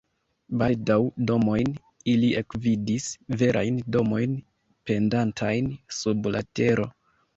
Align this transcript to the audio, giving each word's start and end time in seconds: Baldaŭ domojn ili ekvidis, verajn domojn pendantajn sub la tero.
Baldaŭ 0.59 0.95
domojn 1.31 1.75
ili 2.15 2.31
ekvidis, 2.41 3.09
verajn 3.43 3.77
domojn 3.97 4.35
pendantajn 4.91 5.73
sub 5.99 6.31
la 6.39 6.43
tero. 6.61 6.89